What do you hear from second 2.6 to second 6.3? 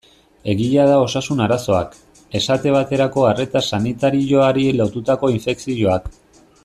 baterako arreta sanitarioari lotutako infekzioak.